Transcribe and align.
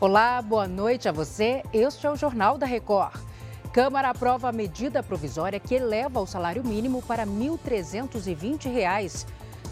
Olá, 0.00 0.40
boa 0.40 0.66
noite 0.66 1.10
a 1.10 1.12
você. 1.12 1.62
Este 1.74 2.06
é 2.06 2.10
o 2.10 2.16
Jornal 2.16 2.56
da 2.56 2.64
Record. 2.64 3.20
Câmara 3.70 4.08
aprova 4.08 4.48
a 4.48 4.52
medida 4.52 5.02
provisória 5.02 5.60
que 5.60 5.74
eleva 5.74 6.18
o 6.20 6.26
salário 6.26 6.64
mínimo 6.64 7.02
para 7.02 7.24
R$ 7.24 7.30
1.320. 7.30 9.26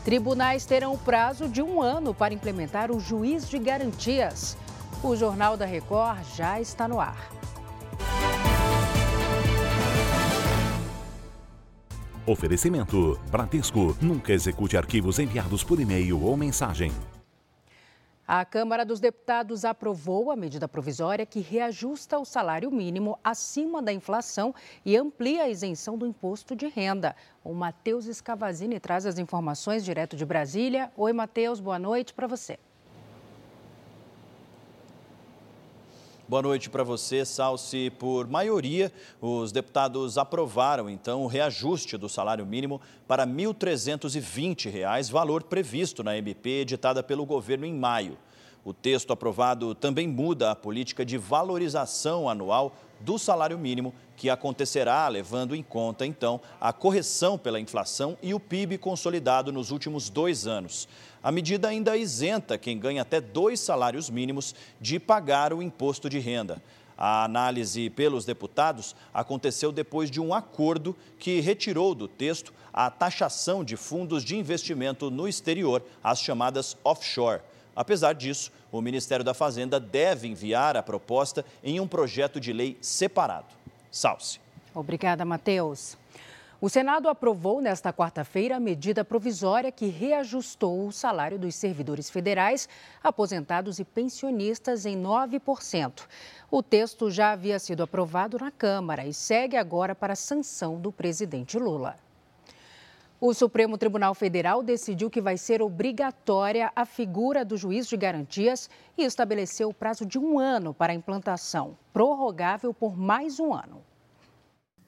Tribunais 0.05 0.67
terão 0.67 0.93
o 0.93 0.99
prazo 0.99 1.49
de 1.49 1.63
um 1.63 1.81
ano 1.81 2.13
para 2.13 2.35
implementar 2.35 2.91
o 2.93 3.01
juiz 3.01 3.49
de 3.49 3.59
garantias. 3.59 4.55
O 5.03 5.17
Jornal 5.17 5.57
da 5.57 5.65
Record 5.65 6.19
já 6.37 6.61
está 6.61 6.87
no 6.87 7.01
ar. 7.01 7.31
Oferecimento: 12.27 13.19
Bradesco. 13.31 13.97
Nunca 13.99 14.35
execute 14.35 14.77
arquivos 14.77 15.19
enviados 15.19 15.65
por 15.65 15.81
e-mail 15.81 16.23
ou 16.23 16.37
mensagem. 16.37 16.93
A 18.31 18.45
Câmara 18.45 18.85
dos 18.85 19.01
Deputados 19.01 19.65
aprovou 19.65 20.31
a 20.31 20.37
medida 20.37 20.69
provisória 20.69 21.25
que 21.25 21.41
reajusta 21.41 22.19
o 22.19 22.27
salário 22.27 22.71
mínimo 22.71 23.19
acima 23.25 23.81
da 23.81 23.91
inflação 23.91 24.55
e 24.85 24.99
amplia 24.99 25.45
a 25.45 25.49
isenção 25.49 25.97
do 25.97 26.07
imposto 26.07 26.55
de 26.55 26.69
renda. 26.69 27.17
O 27.43 27.55
Matheus 27.55 28.05
Escavazini 28.05 28.79
traz 28.79 29.07
as 29.07 29.19
informações 29.19 29.83
direto 29.83 30.15
de 30.15 30.27
Brasília. 30.27 30.93
Oi, 30.95 31.11
Matheus, 31.11 31.59
boa 31.59 31.79
noite 31.79 32.13
para 32.13 32.27
você. 32.27 32.59
Boa 36.29 36.43
noite 36.43 36.69
para 36.69 36.85
você, 36.85 37.25
Salsi. 37.25 37.89
Por 37.89 38.29
maioria, 38.29 38.93
os 39.19 39.51
deputados 39.51 40.19
aprovaram, 40.19 40.91
então, 40.91 41.23
o 41.23 41.27
reajuste 41.27 41.97
do 41.97 42.07
salário 42.07 42.45
mínimo 42.45 42.83
para 43.07 43.25
R$ 43.25 43.31
1.320, 43.31 45.11
valor 45.11 45.43
previsto 45.45 46.05
na 46.05 46.19
MP 46.19 46.61
editada 46.61 47.03
pelo 47.03 47.25
governo 47.25 47.65
em 47.65 47.73
maio. 47.73 48.19
O 48.63 48.75
texto 48.75 49.11
aprovado 49.11 49.75
também 49.75 50.07
muda 50.07 50.51
a 50.51 50.55
política 50.55 51.03
de 51.03 51.17
valorização 51.17 52.29
anual 52.29 52.77
do 53.01 53.19
salário 53.19 53.59
mínimo, 53.59 53.95
que 54.19 54.29
acontecerá 54.29 55.07
levando 55.07 55.55
em 55.55 55.63
conta, 55.63 56.05
então, 56.05 56.41
a 56.61 56.73
correção 56.73 57.39
pela 57.39 57.61
inflação 57.61 58.19
e 58.21 58.35
o 58.35 58.41
PIB 58.41 58.77
consolidado 58.77 59.53
nos 59.53 59.71
últimos 59.71 60.11
dois 60.11 60.45
anos. 60.45 60.89
A 61.23 61.31
medida 61.31 61.69
ainda 61.69 61.97
isenta 61.97 62.59
quem 62.59 62.81
ganha 62.81 63.03
até 63.03 63.21
dois 63.21 63.61
salários 63.61 64.11
mínimos 64.11 64.57
de 64.81 64.99
pagar 64.99 65.53
o 65.53 65.63
imposto 65.63 66.11
de 66.11 66.19
renda. 66.19 66.61
A 66.97 67.23
análise 67.23 67.89
pelos 67.91 68.25
deputados 68.25 68.97
aconteceu 69.15 69.71
depois 69.71 70.11
de 70.11 70.21
um 70.21 70.35
acordo 70.35 70.97
que 71.17 71.39
retirou 71.39 71.95
do 71.95 72.09
texto 72.09 72.53
a 72.73 72.91
taxação 72.91 73.63
de 73.63 73.77
fundos 73.77 74.25
de 74.25 74.37
investimento 74.37 75.13
no 75.13 75.29
exterior, 75.29 75.81
as 76.03 76.21
chamadas 76.21 76.77
offshore. 76.83 77.41
Apesar 77.77 78.15
disso, 78.15 78.51
o 78.73 78.81
Ministério 78.81 79.25
da 79.25 79.33
Fazenda 79.33 79.79
deve 79.79 80.27
enviar 80.27 80.77
a 80.77 80.83
proposta 80.83 81.45
em 81.63 81.79
um 81.79 81.87
projeto 81.87 82.41
de 82.41 82.53
lei 82.53 82.77
separado. 82.81 83.59
Salce. 83.91 84.41
Obrigada, 84.75 85.25
Matheus. 85.25 85.97
O 86.61 86.69
Senado 86.69 87.09
aprovou 87.09 87.61
nesta 87.61 87.93
quarta-feira 87.93 88.57
a 88.57 88.61
medida 88.61 89.05
provisória 89.05 89.71
que 89.71 89.87
reajustou 89.87 90.89
o 90.89 90.93
salário 90.93 91.39
dos 91.39 91.55
servidores 91.55 92.11
federais, 92.11 92.69
aposentados 93.01 93.79
e 93.79 93.85
pensionistas 93.85 94.85
em 94.85 95.01
9%. 95.01 96.03
O 96.51 96.61
texto 96.61 97.13
já 97.13 97.31
havia 97.31 97.61
sido 97.61 97.85
aprovado 97.85 98.39
na 98.41 98.51
Câmara 98.51 99.07
e 99.07 99.15
segue 99.15 99.57
agora 99.57 99.95
para 99.95 100.15
a 100.15 100.17
sanção 100.17 100.81
do 100.81 100.91
presidente 100.91 101.57
Lula. 101.57 101.97
O 103.21 103.35
Supremo 103.35 103.77
Tribunal 103.77 104.15
Federal 104.15 104.63
decidiu 104.63 105.11
que 105.11 105.21
vai 105.21 105.37
ser 105.37 105.61
obrigatória 105.61 106.71
a 106.77 106.85
figura 106.85 107.45
do 107.45 107.57
juiz 107.57 107.89
de 107.89 107.97
garantias 107.97 108.71
e 108.97 109.03
estabeleceu 109.03 109.71
o 109.71 109.75
prazo 109.75 110.07
de 110.07 110.21
um 110.21 110.39
ano 110.39 110.73
para 110.73 110.93
a 110.93 110.95
implantação, 110.95 111.77
prorrogável 111.93 112.73
por 112.73 112.97
mais 112.97 113.41
um 113.41 113.53
ano. 113.53 113.85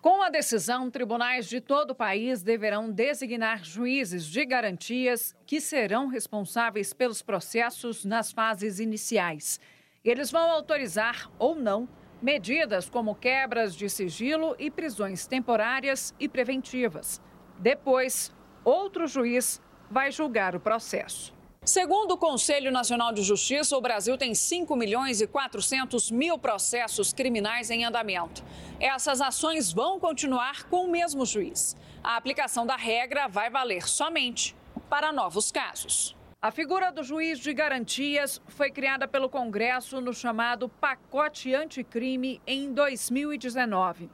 Com 0.00 0.22
a 0.22 0.30
decisão, 0.30 0.88
tribunais 0.92 1.48
de 1.48 1.60
todo 1.60 1.90
o 1.90 1.94
país 1.94 2.40
deverão 2.40 2.88
designar 2.88 3.64
juízes 3.64 4.24
de 4.24 4.46
garantias 4.46 5.34
que 5.44 5.60
serão 5.60 6.06
responsáveis 6.06 6.92
pelos 6.92 7.22
processos 7.22 8.04
nas 8.04 8.30
fases 8.30 8.78
iniciais. 8.78 9.58
Eles 10.04 10.30
vão 10.30 10.52
autorizar 10.52 11.28
ou 11.36 11.56
não 11.56 11.88
medidas 12.22 12.88
como 12.88 13.12
quebras 13.12 13.74
de 13.74 13.90
sigilo 13.90 14.54
e 14.56 14.70
prisões 14.70 15.26
temporárias 15.26 16.14
e 16.20 16.28
preventivas. 16.28 17.20
Depois, 17.60 18.32
outro 18.64 19.06
juiz 19.06 19.60
vai 19.90 20.10
julgar 20.10 20.56
o 20.56 20.60
processo. 20.60 21.38
Segundo 21.62 22.12
o 22.12 22.16
Conselho 22.16 22.72
Nacional 22.72 23.12
de 23.12 23.22
Justiça, 23.22 23.76
o 23.76 23.82
Brasil 23.82 24.16
tem 24.16 24.34
5 24.34 24.74
milhões 24.74 25.20
e 25.20 25.26
400 25.26 26.10
mil 26.10 26.38
processos 26.38 27.12
criminais 27.12 27.70
em 27.70 27.84
andamento. 27.84 28.42
Essas 28.80 29.20
ações 29.20 29.70
vão 29.70 30.00
continuar 30.00 30.64
com 30.70 30.86
o 30.86 30.90
mesmo 30.90 31.26
juiz. 31.26 31.76
A 32.02 32.16
aplicação 32.16 32.64
da 32.64 32.76
regra 32.76 33.28
vai 33.28 33.50
valer 33.50 33.86
somente 33.86 34.56
para 34.88 35.12
novos 35.12 35.52
casos. 35.52 36.16
A 36.40 36.50
figura 36.50 36.90
do 36.90 37.02
juiz 37.02 37.38
de 37.38 37.52
garantias 37.52 38.40
foi 38.48 38.70
criada 38.70 39.06
pelo 39.06 39.28
Congresso 39.28 40.00
no 40.00 40.14
chamado 40.14 40.66
Pacote 40.66 41.54
Anticrime 41.54 42.40
em 42.46 42.72
2019, 42.72 44.08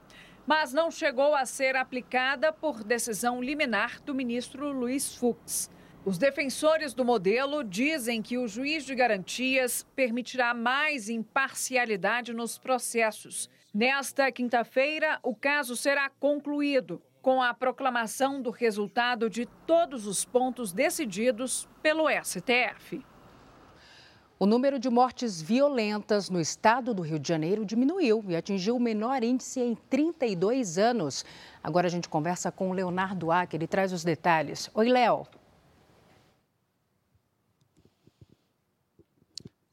mas 0.47 0.71
não 0.71 0.89
chegou 0.89 1.35
a 1.35 1.45
ser 1.45 1.75
aplicada 1.75 2.53
por 2.53 2.81
decisão 2.81 3.43
liminar 3.43 4.01
do 4.01 4.15
ministro 4.15 4.71
Luiz 4.71 5.13
Fux. 5.13 5.69
Os 6.05 6.17
defensores 6.17 6.93
do 6.93 7.03
modelo 7.03 7.65
dizem 7.65 8.21
que 8.21 8.37
o 8.37 8.47
juiz 8.47 8.85
de 8.85 8.95
garantias 8.95 9.85
permitirá 9.93 10.53
mais 10.53 11.09
imparcialidade 11.09 12.33
nos 12.33 12.57
processos. 12.57 13.49
Nesta 13.73 14.31
quinta-feira, 14.31 15.19
o 15.21 15.35
caso 15.35 15.75
será 15.75 16.09
concluído 16.09 17.01
com 17.21 17.41
a 17.41 17.53
proclamação 17.53 18.41
do 18.41 18.49
resultado 18.49 19.29
de 19.29 19.45
todos 19.65 20.07
os 20.07 20.23
pontos 20.23 20.71
decididos 20.71 21.67
pelo 21.83 22.05
STF. 22.23 23.03
O 24.39 24.45
número 24.45 24.77
de 24.77 24.87
mortes 24.87 25.41
violentas 25.41 26.29
no 26.29 26.39
estado 26.39 26.93
do 26.93 27.01
Rio 27.01 27.17
de 27.17 27.27
Janeiro 27.27 27.65
diminuiu 27.65 28.23
e 28.27 28.35
atingiu 28.35 28.75
o 28.75 28.79
menor 28.79 29.23
índice 29.23 29.59
em 29.59 29.73
32 29.73 30.77
anos. 30.77 31.25
Agora 31.63 31.87
a 31.87 31.89
gente 31.89 32.07
conversa 32.07 32.51
com 32.51 32.69
o 32.69 32.73
Leonardo 32.73 33.31
Acker, 33.31 33.57
ele 33.57 33.65
traz 33.65 33.91
os 33.91 34.03
detalhes. 34.03 34.69
Oi, 34.75 34.89
Léo. 34.89 35.25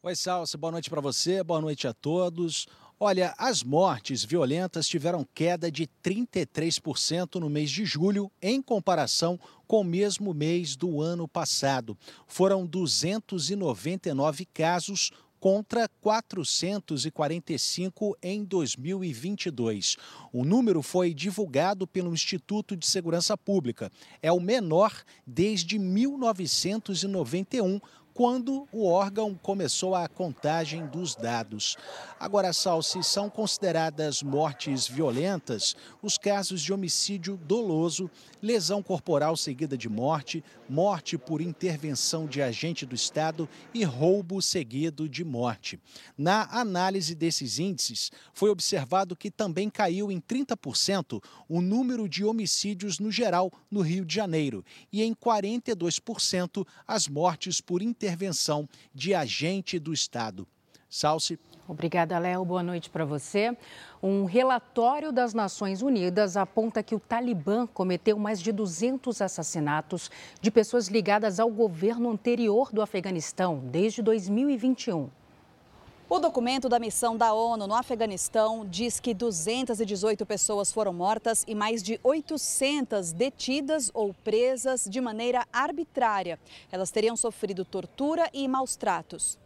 Oi, 0.03 0.17
Salsa, 0.17 0.57
boa 0.57 0.71
noite 0.71 0.89
para 0.89 1.01
você, 1.03 1.43
boa 1.43 1.61
noite 1.61 1.87
a 1.87 1.93
todos. 1.93 2.67
Olha, 2.99 3.35
as 3.37 3.63
mortes 3.65 4.25
violentas 4.25 4.87
tiveram 4.87 5.27
queda 5.35 5.71
de 5.71 5.87
33% 6.03 7.39
no 7.41 7.51
mês 7.51 7.71
de 7.71 7.85
julho, 7.85 8.33
em 8.41 8.63
comparação 8.63 9.39
com 9.67 9.81
o 9.81 9.85
mesmo 9.85 10.33
mês 10.33 10.77
do 10.77 11.03
ano 11.03 11.27
passado. 11.27 11.99
Foram 12.27 12.65
299 12.65 14.47
casos 14.47 15.11
contra 15.41 15.89
445 16.01 18.17
em 18.23 18.45
2022. 18.45 19.97
O 20.33 20.43
número 20.43 20.81
foi 20.81 21.13
divulgado 21.13 21.87
pelo 21.87 22.15
Instituto 22.15 22.75
de 22.75 22.87
Segurança 22.87 23.37
Pública. 23.37 23.93
É 24.23 24.33
o 24.33 24.41
menor 24.41 25.03
desde 25.27 25.79
1991 25.79 27.79
quando 28.15 28.69
o 28.71 28.87
órgão 28.87 29.35
começou 29.35 29.93
a 29.93 30.09
contagem 30.09 30.87
dos 30.87 31.17
dados. 31.17 31.77
Agora, 32.19 32.53
Sal, 32.53 32.81
se 32.81 33.03
são 33.03 33.29
consideradas 33.29 34.23
mortes 34.23 34.87
violentas 34.87 35.75
os 36.01 36.17
casos 36.17 36.63
de 36.63 36.73
homicídio 36.73 37.37
doloso, 37.37 38.09
lesão 38.41 38.83
corporal 38.83 39.37
seguida 39.37 39.77
de 39.77 39.89
morte, 39.89 40.45
morte 40.69 41.19
por 41.19 41.41
intervenção 41.41 42.27
de 42.27 42.41
agente 42.41 42.87
do 42.87 42.95
Estado 42.95 43.49
e 43.75 43.83
roubo 43.83 44.41
seguido 44.41 45.09
de 45.09 45.25
morte. 45.25 45.81
Na 46.17 46.45
análise 46.53 47.17
desses 47.17 47.59
índices, 47.59 48.13
foi 48.33 48.49
observado 48.49 49.17
que 49.17 49.31
também 49.31 49.69
caiu 49.69 50.13
em 50.13 50.21
30% 50.21 51.21
o 51.49 51.61
número 51.61 52.09
de 52.09 52.25
homicídios 52.25 53.01
no 53.01 53.11
geral 53.11 53.51
no 53.69 53.81
Rio 53.81 54.05
de 54.05 54.15
Janeiro 54.15 54.65
e 54.93 55.03
em 55.03 55.13
42% 55.13 56.65
as 56.87 57.09
mortes 57.09 57.61
por 57.61 57.83
intervenção 57.83 58.04
intervenção 58.05 58.69
de 58.95 59.15
agente 59.15 59.79
do 59.79 59.93
Estado. 59.93 60.47
Salce. 60.91 61.39
Obrigada, 61.67 62.19
Léo. 62.19 62.45
Boa 62.45 62.63
noite 62.63 62.91
para 62.91 63.07
você. 63.07 63.57
Um 64.03 64.27
relatório 64.27 65.11
das 65.11 65.33
Nações 65.33 65.81
Unidas 65.81 66.37
aponta 66.37 66.83
que 66.83 66.95
o 66.95 67.01
Talibã 67.01 67.67
cometeu 67.67 68.19
mais 68.19 68.43
de 68.43 68.53
200 68.53 69.23
assassinatos 69.23 70.11
de 70.43 70.51
pessoas 70.51 70.89
ligadas 70.89 71.41
ao 71.41 71.51
governo 71.51 72.11
anterior 72.11 72.71
do 72.71 72.83
Afeganistão 72.83 73.61
desde 73.71 74.03
2021. 74.03 75.09
O 76.07 76.19
documento 76.19 76.69
da 76.69 76.79
missão 76.79 77.17
da 77.17 77.33
ONU 77.33 77.67
no 77.67 77.75
Afeganistão 77.75 78.67
diz 78.69 79.01
que 79.01 79.15
218 79.15 80.27
pessoas 80.27 80.71
foram 80.71 80.93
mortas 80.93 81.45
e 81.49 81.55
mais 81.55 81.83
de 81.83 81.99
800 82.05 83.11
detidas 83.11 83.91
ou 83.95 84.13
presas 84.23 84.85
de 84.85 85.01
maneira 85.01 85.47
arbitrária. 85.51 86.39
Elas 86.71 86.91
teriam 86.91 87.17
sofrido 87.17 87.65
tortura 87.65 88.29
e 88.35 88.47
maus 88.47 88.77
tratos. 88.77 89.39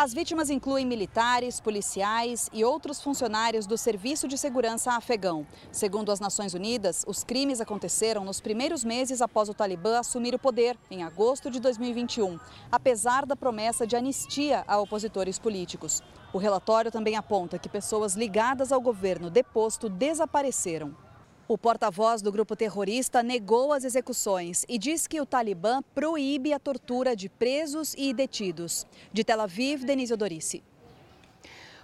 As 0.00 0.14
vítimas 0.14 0.48
incluem 0.48 0.86
militares, 0.86 1.58
policiais 1.58 2.48
e 2.52 2.64
outros 2.64 3.02
funcionários 3.02 3.66
do 3.66 3.76
Serviço 3.76 4.28
de 4.28 4.38
Segurança 4.38 4.92
Afegão. 4.92 5.44
Segundo 5.72 6.12
as 6.12 6.20
Nações 6.20 6.54
Unidas, 6.54 7.04
os 7.04 7.24
crimes 7.24 7.60
aconteceram 7.60 8.24
nos 8.24 8.40
primeiros 8.40 8.84
meses 8.84 9.20
após 9.20 9.48
o 9.48 9.54
Talibã 9.54 9.98
assumir 9.98 10.36
o 10.36 10.38
poder, 10.38 10.78
em 10.88 11.02
agosto 11.02 11.50
de 11.50 11.58
2021, 11.58 12.38
apesar 12.70 13.26
da 13.26 13.34
promessa 13.34 13.84
de 13.84 13.96
anistia 13.96 14.62
a 14.68 14.78
opositores 14.78 15.36
políticos. 15.36 16.00
O 16.32 16.38
relatório 16.38 16.92
também 16.92 17.16
aponta 17.16 17.58
que 17.58 17.68
pessoas 17.68 18.14
ligadas 18.14 18.70
ao 18.70 18.80
governo 18.80 19.28
deposto 19.28 19.88
desapareceram. 19.88 21.07
O 21.50 21.56
porta-voz 21.56 22.20
do 22.20 22.30
grupo 22.30 22.54
terrorista 22.54 23.22
negou 23.22 23.72
as 23.72 23.82
execuções 23.82 24.66
e 24.68 24.76
diz 24.76 25.06
que 25.06 25.18
o 25.18 25.24
Talibã 25.24 25.80
proíbe 25.94 26.52
a 26.52 26.58
tortura 26.58 27.16
de 27.16 27.30
presos 27.30 27.94
e 27.96 28.12
detidos. 28.12 28.86
De 29.10 29.24
Tel 29.24 29.40
Aviv, 29.40 29.82
Denise 29.82 30.12
Odorice. 30.12 30.62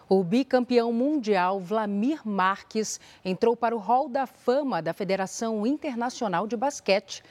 O 0.07 0.23
bicampeão 0.23 0.93
mundial 0.93 1.59
Vlamir 1.61 2.21
Marques 2.29 3.01
entrou 3.25 3.57
para 3.57 3.75
o 3.75 3.79
Hall 3.79 4.07
da 4.07 4.27
Fama 4.27 4.83
da 4.83 4.93
Federação 4.93 5.67
Internacional 5.67 6.47
de 6.47 6.59
Basquete. 6.59 7.23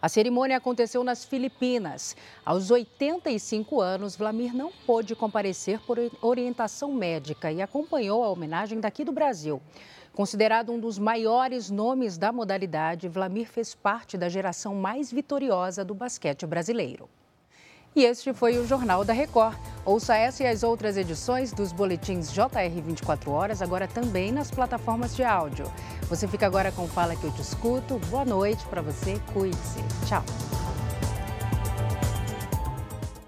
A 0.00 0.08
cerimônia 0.08 0.56
aconteceu 0.56 1.04
nas 1.04 1.26
Filipinas. 1.26 2.16
Aos 2.42 2.70
85 2.70 3.82
anos, 3.82 4.16
Vlamir 4.16 4.54
não 4.54 4.72
pôde 4.86 5.14
comparecer 5.14 5.78
por 5.80 5.98
orientação 6.22 6.90
médica 6.90 7.52
e 7.52 7.60
acompanhou 7.60 8.24
a 8.24 8.30
homenagem 8.30 8.80
daqui 8.80 9.04
do 9.04 9.12
Brasil. 9.12 9.60
Considerado 10.12 10.72
um 10.72 10.78
dos 10.78 10.98
maiores 10.98 11.70
nomes 11.70 12.18
da 12.18 12.30
modalidade, 12.30 13.08
Vlamir 13.08 13.48
fez 13.48 13.74
parte 13.74 14.18
da 14.18 14.28
geração 14.28 14.74
mais 14.74 15.10
vitoriosa 15.10 15.84
do 15.84 15.94
basquete 15.94 16.46
brasileiro. 16.46 17.08
E 17.94 18.04
este 18.04 18.32
foi 18.32 18.58
o 18.58 18.66
Jornal 18.66 19.04
da 19.04 19.12
Record. 19.12 19.56
Ouça 19.84 20.16
essa 20.16 20.42
e 20.42 20.46
as 20.46 20.62
outras 20.62 20.96
edições 20.96 21.52
dos 21.52 21.72
boletins 21.72 22.32
JR 22.32 22.82
24 22.84 23.30
horas, 23.30 23.60
agora 23.60 23.86
também 23.86 24.32
nas 24.32 24.50
plataformas 24.50 25.14
de 25.14 25.24
áudio. 25.24 25.70
Você 26.08 26.28
fica 26.28 26.46
agora 26.46 26.72
com 26.72 26.86
Fala 26.88 27.16
que 27.16 27.24
eu 27.24 27.32
te 27.32 27.42
escuto. 27.42 27.98
Boa 28.10 28.24
noite 28.24 28.64
para 28.66 28.80
você, 28.82 29.18
cuide-se. 29.32 29.80
Tchau. 30.06 30.51